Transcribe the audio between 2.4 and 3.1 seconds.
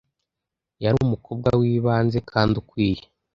ukwiye.